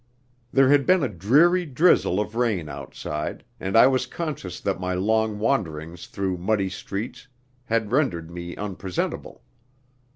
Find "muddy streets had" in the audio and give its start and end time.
6.37-7.91